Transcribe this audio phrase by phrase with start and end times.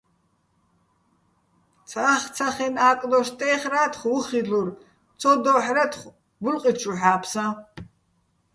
[1.91, 4.67] ცახცახა́ჲნო ა́კდოშ სტე́ხრა́თხ, უხ ხილ'ურ,
[5.19, 6.09] ცო დო́ჰ̦რათხო
[6.41, 7.45] ბულყი ჩუ ჰ̦ა́ფსაჼ.